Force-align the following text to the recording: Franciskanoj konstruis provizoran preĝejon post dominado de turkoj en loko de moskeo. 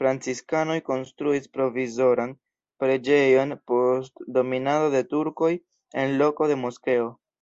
Franciskanoj 0.00 0.76
konstruis 0.88 1.48
provizoran 1.56 2.36
preĝejon 2.84 3.58
post 3.74 4.26
dominado 4.40 4.96
de 4.98 5.06
turkoj 5.16 5.54
en 6.06 6.20
loko 6.24 6.54
de 6.56 6.64
moskeo. 6.66 7.16